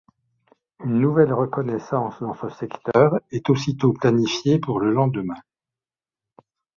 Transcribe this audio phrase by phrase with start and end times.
[0.83, 5.37] Une nouvelle reconnaissance dans ce secteur est aussitôt planifiée pour le lendemain.